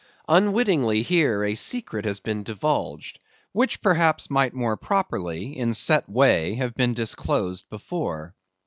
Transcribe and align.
Unwittingly 0.27 1.03
here 1.03 1.43
a 1.43 1.53
secret 1.53 2.05
has 2.05 2.19
been 2.19 2.41
divulged, 2.41 3.19
which 3.51 3.83
perhaps 3.83 4.31
might 4.31 4.51
more 4.51 4.75
properly, 4.75 5.55
in 5.55 5.75
set 5.75 6.09
way, 6.09 6.55
have 6.55 6.73
been 6.73 6.95
disclosed 6.95 7.69
before. 7.69 8.33